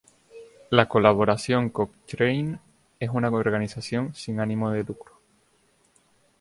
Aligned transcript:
La 0.71 0.87
colaboración 0.89 1.69
Cochrane 1.69 2.57
es 2.99 3.11
una 3.13 3.29
organización 3.29 4.15
sin 4.15 4.39
ánimo 4.39 4.71
de 4.71 4.83
lucro. 4.83 5.13